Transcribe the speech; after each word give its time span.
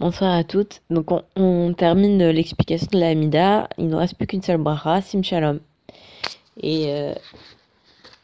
Bonsoir 0.00 0.34
à 0.34 0.42
toutes. 0.42 0.82
Donc 0.90 1.10
on, 1.36 1.72
termine 1.72 2.30
l'explication 2.30 2.88
de 2.92 2.98
la. 2.98 3.12
Il 3.78 3.88
ne 3.88 3.94
reste 3.94 4.16
plus 4.16 4.26
qu'une 4.26 4.42
seule 4.42 4.58
bracha, 4.58 5.00
Sim 5.00 5.22
Shalom. 5.22 5.60
Et, 6.60 6.86
euh, 6.88 7.14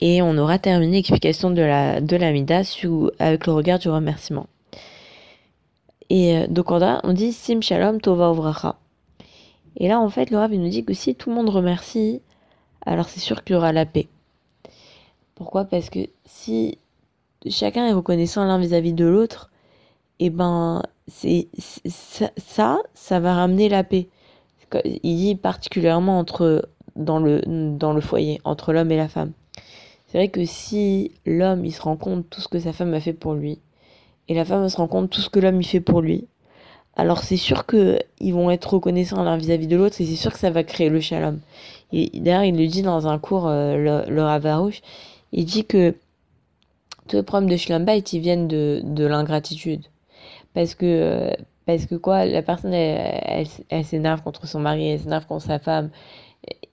et 0.00 0.20
on 0.20 0.36
aura 0.36 0.58
terminé 0.58 0.96
l'explication 0.96 1.50
de 1.50 1.62
la, 1.62 2.00
de 2.00 2.16
la 2.16 2.32
Mida 2.32 2.64
sous, 2.64 3.10
avec 3.20 3.46
le 3.46 3.52
regard 3.52 3.78
du 3.78 3.88
remerciement. 3.88 4.48
Et 6.08 6.38
euh, 6.38 6.48
donc 6.48 6.72
on, 6.72 7.12
dit 7.12 7.32
Sim 7.32 7.60
Shalom 7.60 8.00
Tova 8.00 8.32
Uvracha. 8.32 8.76
Et 9.76 9.86
là 9.86 10.00
en 10.00 10.08
fait 10.08 10.30
le 10.30 10.38
Rav 10.38 10.52
nous 10.52 10.68
dit 10.68 10.84
que 10.84 10.92
si 10.92 11.14
tout 11.14 11.30
le 11.30 11.36
monde 11.36 11.50
remercie, 11.50 12.20
alors 12.84 13.08
c'est 13.08 13.20
sûr 13.20 13.44
qu'il 13.44 13.54
y 13.54 13.56
aura 13.56 13.72
la 13.72 13.86
paix. 13.86 14.08
Pourquoi? 15.36 15.64
Parce 15.66 15.88
que 15.88 16.00
si 16.24 16.78
chacun 17.48 17.86
est 17.86 17.92
reconnaissant 17.92 18.44
l'un 18.44 18.58
vis-à-vis 18.58 18.92
de 18.92 19.04
l'autre, 19.04 19.50
et 20.18 20.26
eh 20.26 20.30
ben 20.30 20.82
c'est 21.10 21.48
ça, 22.36 22.78
ça 22.94 23.20
va 23.20 23.34
ramener 23.34 23.68
la 23.68 23.84
paix. 23.84 24.08
Il 24.84 25.16
dit 25.16 25.34
particulièrement 25.34 26.18
entre 26.18 26.68
dans 26.96 27.18
le 27.18 27.42
dans 27.46 27.92
le 27.92 28.00
foyer 28.00 28.40
entre 28.44 28.72
l'homme 28.72 28.92
et 28.92 28.96
la 28.96 29.08
femme. 29.08 29.32
C'est 30.06 30.18
vrai 30.18 30.28
que 30.28 30.44
si 30.44 31.12
l'homme 31.26 31.64
il 31.64 31.72
se 31.72 31.82
rend 31.82 31.96
compte 31.96 32.28
tout 32.30 32.40
ce 32.40 32.48
que 32.48 32.58
sa 32.58 32.72
femme 32.72 32.94
a 32.94 33.00
fait 33.00 33.12
pour 33.12 33.34
lui 33.34 33.58
et 34.28 34.34
la 34.34 34.44
femme 34.44 34.68
se 34.68 34.76
rend 34.76 34.86
compte 34.86 35.10
tout 35.10 35.20
ce 35.20 35.30
que 35.30 35.40
l'homme 35.40 35.60
il 35.60 35.66
fait 35.66 35.80
pour 35.80 36.00
lui, 36.00 36.26
alors 36.96 37.24
c'est 37.24 37.36
sûr 37.36 37.66
que 37.66 37.98
ils 38.20 38.32
vont 38.34 38.50
être 38.50 38.74
reconnaissants 38.74 39.22
l'un 39.22 39.36
vis-à-vis 39.36 39.66
de 39.66 39.76
l'autre 39.76 40.00
et 40.00 40.06
c'est 40.06 40.16
sûr 40.16 40.32
que 40.32 40.38
ça 40.38 40.50
va 40.50 40.62
créer 40.62 40.88
le 40.88 41.00
shalom. 41.00 41.40
Et 41.92 42.10
d'ailleurs 42.20 42.44
il 42.44 42.56
le 42.56 42.66
dit 42.68 42.82
dans 42.82 43.08
un 43.08 43.18
cours 43.18 43.48
euh, 43.48 44.04
le, 44.08 44.22
Ravarouche, 44.22 44.82
il 45.32 45.44
dit 45.44 45.64
que 45.64 45.96
tous 47.08 47.16
les 47.16 47.22
problèmes 47.24 47.50
de 47.50 47.56
shalom 47.56 47.86
ils 48.12 48.20
viennent 48.20 48.46
de 48.48 48.82
de 48.84 49.04
l'ingratitude 49.04 49.82
parce 50.54 50.74
que 50.74 51.30
parce 51.66 51.86
que 51.86 51.94
quoi 51.94 52.24
la 52.24 52.42
personne 52.42 52.72
elle, 52.74 53.46
elle, 53.68 53.84
s'énerve 53.84 54.22
contre 54.22 54.46
son 54.46 54.60
mari 54.60 54.90
elle 54.90 55.00
s'énerve 55.00 55.26
contre 55.26 55.44
sa 55.44 55.58
femme. 55.58 55.90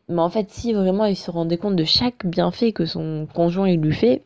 Mais 0.09 0.21
en 0.21 0.29
fait 0.29 0.49
si 0.49 0.73
vraiment 0.73 1.05
il 1.05 1.17
se 1.17 1.29
rendait 1.31 1.57
compte 1.57 1.75
de 1.75 1.83
chaque 1.83 2.25
bienfait 2.25 2.71
que 2.71 2.85
son 2.85 3.27
conjoint 3.33 3.69
il 3.69 3.79
lui 3.79 3.93
fait 3.93 4.23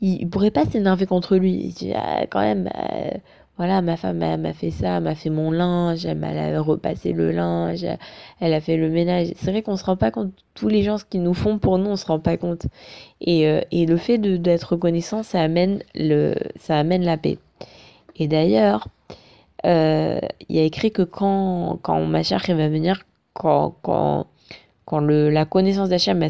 il, 0.00 0.22
il 0.22 0.28
pourrait 0.28 0.50
pas 0.50 0.64
s'énerver 0.64 1.06
contre 1.06 1.36
lui. 1.36 1.52
Il 1.54 1.72
dit 1.72 1.92
ah, 1.94 2.26
quand 2.30 2.40
même 2.40 2.68
euh, 2.74 3.10
voilà 3.56 3.82
ma 3.82 3.96
femme 3.96 4.18
m'a 4.18 4.52
fait 4.52 4.70
ça 4.70 5.00
m'a 5.00 5.16
fait 5.16 5.30
mon 5.30 5.50
linge 5.50 6.06
elle 6.06 6.18
m'a 6.18 6.60
repassé 6.60 7.12
le 7.12 7.32
linge 7.32 7.84
elle 8.40 8.54
a 8.54 8.60
fait 8.60 8.76
le 8.76 8.88
ménage. 8.88 9.32
C'est 9.36 9.50
vrai 9.50 9.62
qu'on 9.62 9.76
se 9.76 9.84
rend 9.84 9.96
pas 9.96 10.10
compte. 10.12 10.32
Tous 10.54 10.68
les 10.68 10.82
gens 10.82 10.98
ce 10.98 11.04
qu'ils 11.04 11.22
nous 11.22 11.34
font 11.34 11.58
pour 11.58 11.78
nous 11.78 11.90
on 11.90 11.96
se 11.96 12.06
rend 12.06 12.20
pas 12.20 12.36
compte. 12.36 12.66
Et, 13.20 13.48
euh, 13.48 13.60
et 13.72 13.84
le 13.86 13.96
fait 13.96 14.18
d'être 14.18 14.72
reconnaissant 14.72 15.22
ça 15.22 15.40
amène 15.40 15.82
le 15.94 16.36
ça 16.58 16.78
amène 16.78 17.04
la 17.04 17.16
paix 17.16 17.38
et 18.18 18.28
d'ailleurs, 18.28 18.88
euh, 19.66 20.18
il 20.48 20.56
y 20.56 20.58
a 20.60 20.62
écrit 20.62 20.92
que 20.92 21.02
quand, 21.02 21.78
quand 21.82 22.04
Machar 22.04 22.42
va 22.48 22.68
venir, 22.68 23.02
quand, 23.32 23.74
quand, 23.82 24.26
quand 24.84 25.00
le, 25.00 25.30
la 25.30 25.44
connaissance 25.44 25.88
d'Hachem 25.88 26.26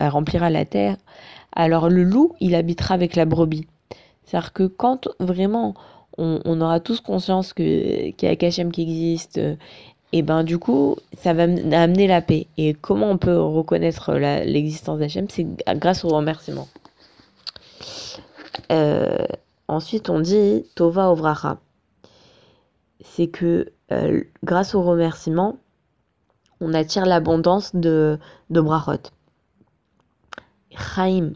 remplira 0.00 0.50
la 0.50 0.64
terre, 0.64 0.96
alors 1.52 1.88
le 1.88 2.04
loup, 2.04 2.34
il 2.40 2.54
habitera 2.54 2.94
avec 2.94 3.16
la 3.16 3.24
brebis. 3.24 3.66
C'est-à-dire 4.24 4.52
que 4.52 4.64
quand 4.64 5.08
vraiment 5.18 5.74
on, 6.18 6.60
aura 6.60 6.80
tous 6.80 7.00
conscience 7.00 7.52
qu'il 7.52 8.14
y 8.20 8.26
a 8.26 8.46
Hachem 8.46 8.72
qui 8.72 8.82
existe, 8.82 9.40
et 10.12 10.22
ben 10.22 10.42
du 10.42 10.58
coup, 10.58 10.96
ça 11.16 11.32
va 11.32 11.42
amener 11.42 12.06
la 12.06 12.22
paix. 12.22 12.46
Et 12.56 12.74
comment 12.74 13.10
on 13.10 13.18
peut 13.18 13.38
reconnaître 13.38 14.14
l'existence 14.14 14.98
d'Hachem? 14.98 15.26
C'est 15.28 15.46
grâce 15.76 16.04
au 16.04 16.08
remerciement. 16.08 16.66
Euh, 18.72 19.26
Ensuite, 19.68 20.08
on 20.08 20.20
dit 20.20 20.64
Tova 20.74 21.10
Ovracha. 21.10 21.58
C'est 23.00 23.28
que 23.28 23.72
euh, 23.92 24.22
grâce 24.42 24.74
au 24.74 24.82
remerciement, 24.82 25.58
on 26.60 26.74
attire 26.74 27.06
l'abondance 27.06 27.74
de, 27.76 28.18
de 28.50 28.60
brachot. 28.60 29.10
Chaim, 30.70 31.32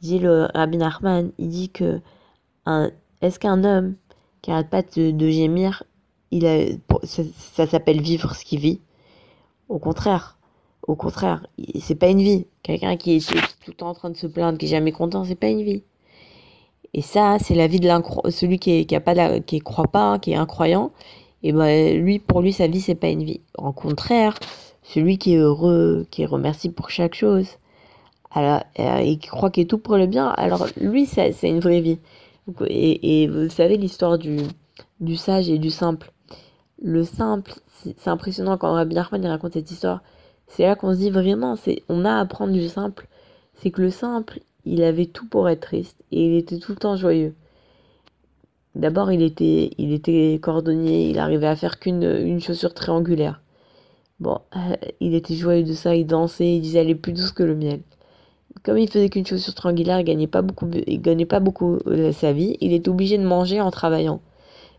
dit 0.00 0.18
le 0.18 0.48
Rabbi 0.54 0.78
Nachman, 0.78 1.32
il 1.38 1.48
dit 1.48 1.68
que 1.68 2.00
est-ce 3.20 3.38
qu'un 3.38 3.64
homme 3.64 3.96
qui 4.40 4.50
n'arrête 4.50 4.70
pas 4.70 4.82
de, 4.82 5.28
gémir, 5.28 5.82
il 6.30 6.46
a, 6.46 6.66
ça, 7.04 7.22
ça 7.36 7.66
s'appelle 7.66 8.00
vivre 8.00 8.34
ce 8.34 8.44
qu'il 8.44 8.60
vit? 8.60 8.80
Au 9.68 9.78
contraire, 9.78 10.38
au 10.86 10.96
contraire, 10.96 11.46
c'est 11.80 11.94
pas 11.94 12.08
une 12.08 12.22
vie. 12.22 12.46
Quelqu'un 12.62 12.96
qui 12.96 13.16
est 13.16 13.28
tout 13.28 13.70
le 13.70 13.74
temps 13.74 13.88
en 13.88 13.94
train 13.94 14.10
de 14.10 14.16
se 14.16 14.26
plaindre, 14.26 14.58
qui 14.58 14.66
est 14.66 14.68
jamais 14.68 14.92
content, 14.92 15.24
c'est 15.24 15.34
pas 15.34 15.48
une 15.48 15.62
vie. 15.62 15.82
Et 16.94 17.02
ça, 17.02 17.38
c'est 17.38 17.54
la 17.54 17.66
vie 17.66 17.80
de 17.80 17.88
celui 18.30 18.58
qui 18.58 18.86
est, 18.88 19.00
pas 19.00 19.14
la, 19.14 19.40
qui 19.40 19.60
croit 19.60 19.88
pas, 19.88 20.18
qui 20.18 20.32
est 20.32 20.36
incroyant. 20.36 20.92
Et 21.42 21.52
ben 21.52 21.98
lui, 21.98 22.18
pour 22.18 22.42
lui, 22.42 22.52
sa 22.52 22.66
vie 22.66 22.80
c'est 22.80 22.94
pas 22.94 23.08
une 23.08 23.24
vie. 23.24 23.40
Au 23.58 23.72
contraire, 23.72 24.38
celui 24.82 25.18
qui 25.18 25.34
est 25.34 25.38
heureux, 25.38 26.06
qui 26.10 26.22
est 26.22 26.26
remercié 26.26 26.70
pour 26.70 26.90
chaque 26.90 27.14
chose, 27.14 27.46
alors, 28.30 28.62
euh, 28.78 28.98
et 28.98 29.16
qui 29.18 29.28
croit 29.28 29.50
qu'il 29.50 29.64
est 29.64 29.66
tout 29.66 29.78
pour 29.78 29.96
le 29.96 30.06
bien, 30.06 30.28
alors 30.28 30.66
lui, 30.80 31.06
c'est 31.06 31.34
une 31.42 31.60
vraie 31.60 31.80
vie. 31.80 31.98
Et, 32.68 33.28
vous 33.28 33.48
savez 33.48 33.76
l'histoire 33.76 34.18
du, 34.18 34.38
du 35.00 35.16
sage 35.16 35.48
et 35.48 35.58
du 35.58 35.70
simple. 35.70 36.12
Le 36.82 37.04
simple, 37.04 37.54
c'est 37.68 38.08
impressionnant 38.08 38.58
quand 38.58 38.72
Rabbi 38.72 38.94
Nachman 38.94 39.24
raconte 39.26 39.54
cette 39.54 39.70
histoire. 39.70 40.02
C'est 40.48 40.64
là 40.64 40.74
qu'on 40.74 40.92
se 40.92 40.98
dit 40.98 41.10
vraiment, 41.10 41.56
c'est 41.56 41.82
on 41.88 42.04
a 42.04 42.12
à 42.12 42.20
apprendre 42.20 42.52
du 42.52 42.68
simple. 42.68 43.06
C'est 43.54 43.70
que 43.70 43.80
le 43.80 43.90
simple, 43.90 44.40
il 44.64 44.82
avait 44.82 45.06
tout 45.06 45.26
pour 45.26 45.48
être 45.48 45.60
triste 45.60 45.96
et 46.10 46.26
il 46.26 46.36
était 46.36 46.58
tout 46.58 46.72
le 46.72 46.78
temps 46.78 46.96
joyeux. 46.96 47.34
D'abord, 48.74 49.12
il 49.12 49.22
était, 49.22 49.70
il 49.76 49.92
était 49.92 50.38
cordonnier, 50.42 51.10
il 51.10 51.18
arrivait 51.18 51.46
à 51.46 51.56
faire 51.56 51.78
qu'une 51.78 52.02
une 52.02 52.40
chaussure 52.40 52.72
triangulaire. 52.72 53.42
Bon, 54.20 54.38
euh, 54.56 54.76
il 55.00 55.14
était 55.14 55.34
joyeux 55.34 55.64
de 55.64 55.74
ça, 55.74 55.94
il 55.94 56.06
dansait, 56.06 56.56
il 56.56 56.60
disait 56.60 56.78
elle 56.78 56.90
est 56.90 56.94
plus 56.94 57.12
douce 57.12 57.32
que 57.32 57.42
le 57.42 57.54
miel. 57.54 57.80
Comme 58.62 58.78
il 58.78 58.88
faisait 58.88 59.08
qu'une 59.08 59.26
chaussure 59.26 59.54
triangulaire, 59.54 60.00
il 60.00 60.04
gagnait 60.04 60.26
pas 60.26 60.42
beaucoup, 60.42 60.68
il 60.86 61.00
gagnait 61.02 61.26
pas 61.26 61.40
beaucoup 61.40 61.78
euh, 61.86 62.12
sa 62.12 62.32
vie. 62.32 62.56
Il 62.60 62.72
était 62.72 62.88
obligé 62.88 63.18
de 63.18 63.24
manger 63.24 63.60
en 63.60 63.70
travaillant. 63.70 64.20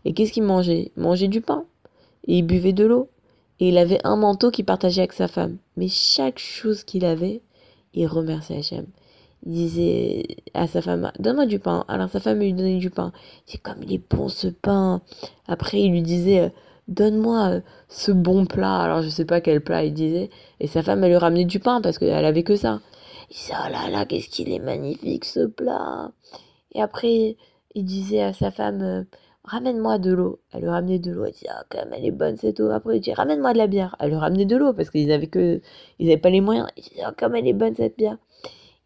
Et 0.04 0.12
qu'est-ce 0.12 0.32
qu'il 0.32 0.42
mangeait? 0.42 0.92
Il 0.96 1.02
mangeait 1.02 1.28
du 1.28 1.40
pain 1.40 1.64
et 2.26 2.38
il 2.38 2.42
buvait 2.42 2.72
de 2.72 2.84
l'eau. 2.84 3.08
Et 3.60 3.68
il 3.68 3.78
avait 3.78 4.00
un 4.04 4.16
manteau 4.16 4.50
qu'il 4.50 4.64
partageait 4.64 5.02
avec 5.02 5.12
sa 5.12 5.28
femme. 5.28 5.58
Mais 5.76 5.88
chaque 5.88 6.38
chose 6.38 6.82
qu'il 6.82 7.04
avait, 7.04 7.40
il 7.94 8.06
remerciait 8.06 8.58
Hachem 8.58 8.86
il 9.46 9.52
disait 9.52 10.22
à 10.54 10.66
sa 10.66 10.80
femme 10.80 11.12
donne-moi 11.18 11.46
du 11.46 11.58
pain 11.58 11.84
alors 11.88 12.08
sa 12.08 12.20
femme 12.20 12.38
lui 12.40 12.54
donnait 12.54 12.78
du 12.78 12.90
pain. 12.90 13.12
C'est 13.46 13.58
comme 13.58 13.82
il 13.82 13.92
est 13.92 14.10
bon 14.10 14.28
ce 14.28 14.48
pain. 14.48 15.02
Après 15.48 15.80
il 15.80 15.90
lui 15.90 16.02
disait 16.02 16.52
donne-moi 16.88 17.48
euh, 17.50 17.60
ce 17.88 18.10
bon 18.12 18.46
plat 18.46 18.80
alors 18.80 19.02
je 19.02 19.08
sais 19.08 19.24
pas 19.26 19.40
quel 19.42 19.62
plat 19.62 19.84
il 19.84 19.92
disait. 19.92 20.30
Et 20.60 20.66
sa 20.66 20.82
femme 20.82 21.04
elle 21.04 21.10
lui 21.10 21.18
ramenait 21.18 21.44
du 21.44 21.60
pain 21.60 21.80
parce 21.82 21.98
qu'elle 21.98 22.24
avait 22.24 22.42
que 22.42 22.56
ça. 22.56 22.80
Il 23.30 23.36
disait 23.36 23.52
oh 23.58 23.70
là 23.70 23.90
là 23.90 24.06
qu'est-ce 24.06 24.28
qu'il 24.30 24.50
est 24.50 24.58
magnifique 24.58 25.26
ce 25.26 25.46
plat 25.46 26.10
et 26.72 26.80
après 26.80 27.36
il 27.74 27.84
disait 27.84 28.22
à 28.22 28.32
sa 28.32 28.50
femme 28.50 29.04
ramène-moi 29.44 29.98
de 29.98 30.12
l'eau 30.14 30.40
elle 30.52 30.62
lui 30.62 30.68
ramenait 30.70 30.98
de 30.98 31.10
l'eau. 31.12 31.26
Elle 31.26 31.32
disait 31.32 31.48
ah 31.50 31.64
quand 31.68 31.78
même 31.78 31.92
elle 31.92 32.06
est 32.06 32.10
bonne 32.12 32.38
cette 32.38 32.60
eau 32.60 32.70
après 32.70 32.96
il 32.96 33.00
dit 33.00 33.12
ramène-moi 33.12 33.52
de 33.52 33.58
la 33.58 33.66
bière 33.66 33.94
elle 34.00 34.08
lui 34.08 34.16
ramenait 34.16 34.46
de 34.46 34.56
l'eau 34.56 34.72
parce 34.72 34.88
qu'ils 34.88 35.12
avaient 35.12 35.26
que 35.26 35.60
ils 35.98 36.08
avaient 36.08 36.16
pas 36.16 36.30
les 36.30 36.40
moyens. 36.40 36.66
Il 36.78 36.82
disait 36.82 37.02
oh 37.06 37.12
comme 37.18 37.34
elle 37.34 37.46
est 37.46 37.52
bonne 37.52 37.74
cette 37.74 37.98
bière 37.98 38.16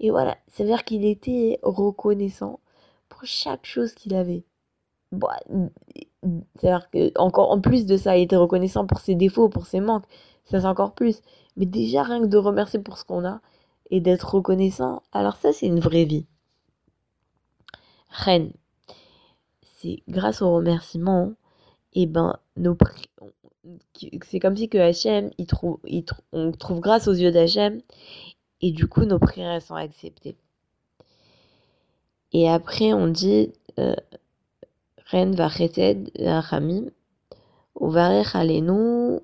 et 0.00 0.10
voilà, 0.10 0.36
c'est-à-dire 0.48 0.84
qu'il 0.84 1.04
était 1.04 1.58
reconnaissant 1.62 2.60
pour 3.08 3.24
chaque 3.24 3.66
chose 3.66 3.92
qu'il 3.94 4.14
avait. 4.14 4.44
Bon, 5.10 5.28
c'est-à-dire 6.56 6.90
que 6.90 7.18
encore 7.18 7.50
en 7.50 7.60
plus 7.60 7.86
de 7.86 7.96
ça, 7.96 8.16
il 8.16 8.22
était 8.24 8.36
reconnaissant 8.36 8.86
pour 8.86 9.00
ses 9.00 9.14
défauts, 9.14 9.48
pour 9.48 9.66
ses 9.66 9.80
manques. 9.80 10.04
Ça 10.44 10.60
c'est 10.60 10.66
encore 10.66 10.94
plus. 10.94 11.20
Mais 11.56 11.66
déjà 11.66 12.02
rien 12.02 12.20
que 12.20 12.26
de 12.26 12.36
remercier 12.36 12.78
pour 12.78 12.98
ce 12.98 13.04
qu'on 13.04 13.24
a 13.24 13.40
et 13.90 14.00
d'être 14.00 14.34
reconnaissant, 14.34 15.02
alors 15.12 15.36
ça 15.36 15.52
c'est 15.52 15.66
une 15.66 15.80
vraie 15.80 16.04
vie. 16.04 16.26
Reine, 18.10 18.52
c'est 19.78 20.02
grâce 20.08 20.42
au 20.42 20.54
remerciement, 20.54 21.32
et 21.94 22.02
eh 22.02 22.06
ben 22.06 22.38
nos 22.56 22.76
c'est 24.22 24.40
comme 24.40 24.56
si 24.56 24.68
que 24.68 24.78
Hachem, 24.78 25.30
il 25.38 25.46
trouve, 25.46 25.78
il 25.84 26.04
on 26.32 26.52
trouve 26.52 26.80
grâce 26.80 27.08
aux 27.08 27.12
yeux 27.12 27.30
d'Hachem 27.32 27.80
et 28.60 28.72
du 28.72 28.86
coup 28.86 29.04
nos 29.04 29.18
prières 29.18 29.62
sont 29.62 29.74
acceptées. 29.74 30.36
Et 32.32 32.48
après 32.48 32.92
on 32.92 33.06
dit 33.06 33.52
euh, 33.78 33.94
Ren 35.10 35.30
va 35.32 35.48
Ramim 36.40 36.90
nous 37.80 39.20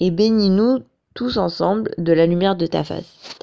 et 0.00 0.10
bénis-nous 0.10 0.80
tous 1.14 1.38
ensemble 1.38 1.94
de 1.96 2.12
la 2.12 2.26
lumière 2.26 2.56
de 2.56 2.66
ta 2.66 2.84
face. 2.84 3.38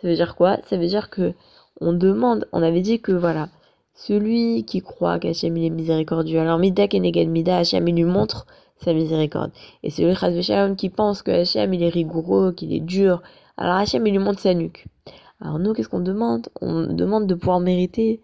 Ça 0.00 0.08
veut 0.08 0.14
dire 0.14 0.34
quoi? 0.34 0.58
Ça 0.68 0.76
veut 0.76 0.88
dire 0.88 1.08
que 1.08 1.32
on 1.80 1.92
demande, 1.92 2.48
on 2.52 2.62
avait 2.62 2.80
dit 2.80 3.00
que 3.00 3.12
voilà, 3.12 3.48
celui 3.94 4.64
qui 4.64 4.82
croit 4.82 5.18
qu'Hachem 5.18 5.56
est 5.56 5.70
miséricordieux, 5.70 6.40
alors 6.40 6.58
Mida 6.58 6.88
Keneged 6.88 7.28
Mida, 7.28 7.58
Hachem 7.58 7.86
lui 7.86 8.04
montre 8.04 8.46
sa 8.82 8.92
miséricorde. 8.92 9.52
Et 9.82 9.90
celui 9.90 10.76
qui 10.76 10.90
pense 10.90 11.22
que 11.22 11.30
Hachem 11.30 11.72
il 11.74 11.82
est 11.82 11.88
rigoureux, 11.88 12.52
qu'il 12.52 12.72
est 12.72 12.80
dur, 12.80 13.22
alors 13.56 13.76
Hachem 13.76 14.06
il 14.06 14.12
lui 14.12 14.18
montre 14.18 14.40
sa 14.40 14.54
nuque. 14.54 14.86
Alors 15.40 15.58
nous, 15.58 15.72
qu'est-ce 15.72 15.88
qu'on 15.88 16.00
demande? 16.00 16.48
On 16.60 16.86
demande 16.86 17.26
de 17.26 17.34
pouvoir 17.34 17.60
mériter 17.60 18.20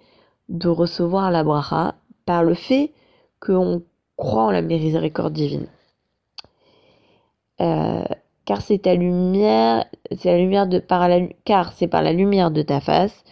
de 0.48 0.68
recevoir 0.68 1.30
la 1.30 1.44
bracha 1.44 1.96
par 2.24 2.42
le 2.42 2.54
fait 2.54 2.92
qu'on 3.40 3.82
croit 4.16 4.44
en 4.44 4.50
la 4.50 4.62
miséricorde 4.62 5.32
divine. 5.32 5.66
Euh, 7.60 8.04
car 8.44 8.62
c'est 8.62 8.78
ta 8.78 8.94
lumière, 8.94 9.84
c'est 10.16 10.30
la 10.30 10.38
lumière 10.38 10.66
de 10.66 10.78
par 10.78 11.08
la, 11.08 11.20
car 11.44 11.72
c'est 11.72 11.88
par 11.88 12.02
la 12.02 12.12
lumière 12.12 12.50
de 12.50 12.62
ta 12.62 12.80
face 12.80 13.24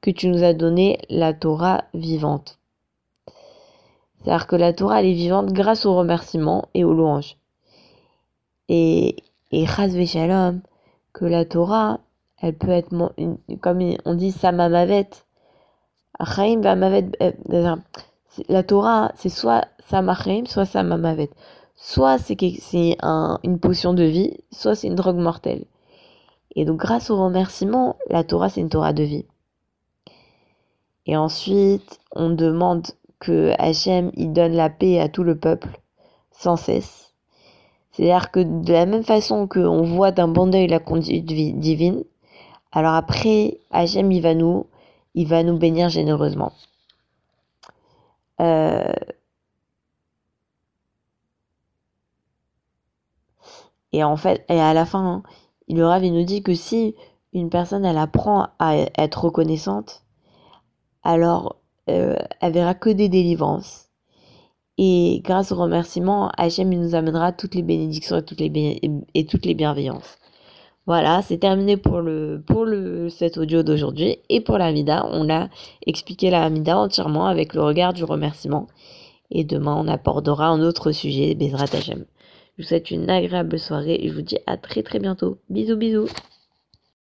que 0.00 0.10
tu 0.10 0.28
nous 0.28 0.42
as 0.42 0.54
donné 0.54 0.98
la 1.08 1.32
Torah 1.32 1.84
vivante. 1.94 2.58
C'est-à-dire 4.24 4.46
que 4.46 4.56
la 4.56 4.72
Torah 4.72 5.00
elle 5.00 5.06
est 5.06 5.12
vivante 5.12 5.52
grâce 5.52 5.84
aux 5.84 5.94
remerciements 5.94 6.68
et 6.74 6.84
aux 6.84 6.94
louanges. 6.94 7.36
Et 8.68 9.16
et 9.52 9.66
Shalom, 9.66 10.62
que 11.12 11.24
la 11.24 11.44
Torah, 11.44 12.00
elle 12.40 12.56
peut 12.56 12.70
être 12.70 12.90
comme 13.60 13.96
on 14.04 14.14
dit 14.14 14.32
Samamavet. 14.32 15.10
Euh, 16.20 17.76
la 18.48 18.62
Torah, 18.64 19.12
c'est 19.14 19.28
soit 19.28 19.66
Samachim, 19.88 20.46
soit 20.46 20.64
Samamavet. 20.64 21.30
Soit 21.76 22.18
c'est 22.18 22.36
une 23.44 23.58
potion 23.60 23.94
de 23.94 24.02
vie, 24.02 24.38
soit 24.50 24.74
c'est 24.74 24.88
une 24.88 24.96
drogue 24.96 25.18
mortelle. 25.18 25.66
Et 26.56 26.64
donc, 26.64 26.78
grâce 26.78 27.10
au 27.10 27.22
remerciement, 27.22 27.96
la 28.08 28.24
Torah, 28.24 28.48
c'est 28.48 28.60
une 28.60 28.68
Torah 28.68 28.92
de 28.92 29.02
vie. 29.02 29.26
Et 31.06 31.16
ensuite, 31.16 32.00
on 32.12 32.30
demande 32.30 32.86
que 33.24 33.54
Hachem, 33.58 34.10
il 34.14 34.32
donne 34.32 34.52
la 34.52 34.68
paix 34.70 35.00
à 35.00 35.08
tout 35.08 35.24
le 35.24 35.38
peuple, 35.38 35.80
sans 36.30 36.56
cesse. 36.56 37.14
C'est-à-dire 37.90 38.30
que 38.30 38.40
de 38.40 38.72
la 38.72 38.86
même 38.86 39.04
façon 39.04 39.48
qu'on 39.48 39.82
voit 39.82 40.12
d'un 40.12 40.28
bon 40.28 40.52
oeil 40.54 40.66
la 40.66 40.78
conduite 40.78 41.24
divine, 41.24 42.04
alors 42.72 42.94
après, 42.94 43.58
Hachem, 43.70 44.12
il 44.12 44.20
va 44.20 44.34
nous, 44.34 44.66
il 45.14 45.26
va 45.26 45.42
nous 45.42 45.56
bénir 45.56 45.88
généreusement. 45.88 46.52
Euh, 48.40 48.92
et 53.92 54.04
en 54.04 54.16
fait, 54.16 54.44
et 54.48 54.60
à 54.60 54.74
la 54.74 54.84
fin, 54.84 55.22
le 55.68 55.86
Rav, 55.86 56.04
il 56.04 56.12
nous 56.12 56.24
dit 56.24 56.42
que 56.42 56.54
si 56.54 56.94
une 57.32 57.48
personne, 57.48 57.84
elle 57.84 57.98
apprend 57.98 58.48
à 58.58 58.76
être 58.76 59.24
reconnaissante, 59.24 60.04
alors 61.04 61.56
euh, 61.90 62.16
elle 62.40 62.52
verra 62.52 62.74
que 62.74 62.90
des 62.90 63.08
délivrances. 63.08 63.88
Et 64.76 65.20
grâce 65.24 65.52
au 65.52 65.56
remerciement, 65.56 66.30
Hachem 66.36 66.68
nous 66.70 66.94
amènera 66.94 67.32
toutes 67.32 67.54
les 67.54 67.62
bénédictions 67.62 68.18
et 68.18 68.24
toutes 68.24 68.40
les, 68.40 68.80
et 69.14 69.26
toutes 69.26 69.46
les 69.46 69.54
bienveillances. 69.54 70.18
Voilà, 70.86 71.22
c'est 71.22 71.38
terminé 71.38 71.78
pour 71.78 72.00
le 72.02 72.42
pour 72.46 72.66
le 72.66 73.08
cet 73.08 73.38
audio 73.38 73.62
d'aujourd'hui 73.62 74.18
et 74.28 74.42
pour 74.42 74.58
la 74.58 74.66
Hamida, 74.66 75.06
on 75.12 75.30
a 75.30 75.48
expliqué 75.86 76.28
la 76.28 76.44
Hamida 76.44 76.76
entièrement 76.76 77.26
avec 77.26 77.54
le 77.54 77.62
regard 77.62 77.94
du 77.94 78.04
remerciement. 78.04 78.66
Et 79.30 79.44
demain, 79.44 79.76
on 79.76 79.88
abordera 79.88 80.48
un 80.48 80.60
autre 80.60 80.92
sujet, 80.92 81.34
Bezrat 81.34 81.74
Hachem. 81.74 82.04
Je 82.58 82.62
vous 82.62 82.68
souhaite 82.68 82.90
une 82.90 83.08
agréable 83.08 83.58
soirée 83.58 83.98
et 84.00 84.08
je 84.08 84.14
vous 84.14 84.22
dis 84.22 84.38
à 84.46 84.58
très 84.58 84.82
très 84.82 84.98
bientôt. 84.98 85.38
Bisous 85.48 85.76
bisous. 85.76 86.08